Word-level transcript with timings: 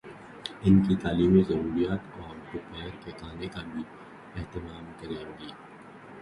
ان 0.61 0.79
کی 0.83 0.95
تعلیمی 0.95 1.43
ضروریات 1.43 2.17
اور 2.19 2.35
دوپہر 2.53 2.89
کے 3.05 3.11
کھانے 3.11 3.47
کا 3.47 3.61
بھی 3.73 3.83
اہتمام 4.35 4.91
کریں 4.99 5.23
گی۔ 5.39 5.51